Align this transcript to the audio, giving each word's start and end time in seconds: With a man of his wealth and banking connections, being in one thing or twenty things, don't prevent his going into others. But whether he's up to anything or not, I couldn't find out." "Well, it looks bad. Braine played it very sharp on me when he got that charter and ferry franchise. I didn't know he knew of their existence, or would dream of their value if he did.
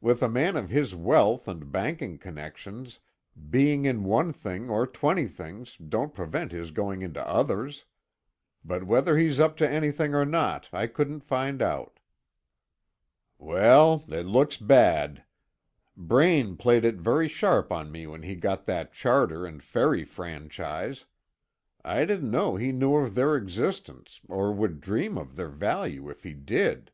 With 0.00 0.22
a 0.22 0.28
man 0.30 0.56
of 0.56 0.70
his 0.70 0.94
wealth 0.94 1.46
and 1.46 1.70
banking 1.70 2.16
connections, 2.16 2.98
being 3.50 3.84
in 3.84 4.04
one 4.04 4.32
thing 4.32 4.70
or 4.70 4.86
twenty 4.86 5.26
things, 5.26 5.76
don't 5.76 6.14
prevent 6.14 6.50
his 6.50 6.70
going 6.70 7.02
into 7.02 7.20
others. 7.28 7.84
But 8.64 8.84
whether 8.84 9.18
he's 9.18 9.38
up 9.38 9.54
to 9.58 9.68
anything 9.68 10.14
or 10.14 10.24
not, 10.24 10.66
I 10.72 10.86
couldn't 10.86 11.20
find 11.20 11.60
out." 11.60 12.00
"Well, 13.36 14.02
it 14.08 14.24
looks 14.24 14.56
bad. 14.56 15.24
Braine 15.94 16.56
played 16.56 16.86
it 16.86 16.94
very 16.96 17.28
sharp 17.28 17.70
on 17.70 17.92
me 17.92 18.06
when 18.06 18.22
he 18.22 18.34
got 18.34 18.64
that 18.64 18.94
charter 18.94 19.44
and 19.44 19.62
ferry 19.62 20.04
franchise. 20.04 21.04
I 21.84 22.06
didn't 22.06 22.30
know 22.30 22.56
he 22.56 22.72
knew 22.72 22.94
of 22.96 23.14
their 23.14 23.36
existence, 23.36 24.22
or 24.26 24.54
would 24.54 24.80
dream 24.80 25.18
of 25.18 25.36
their 25.36 25.50
value 25.50 26.08
if 26.08 26.22
he 26.22 26.32
did. 26.32 26.90